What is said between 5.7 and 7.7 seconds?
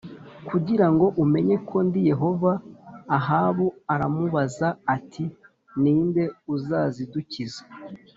ni nde uzazidukiza